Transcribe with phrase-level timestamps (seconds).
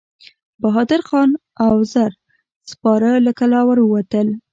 [0.61, 1.29] بهادر خان
[1.65, 2.11] او زر
[2.69, 4.27] سپاره له کلا ور ووتل.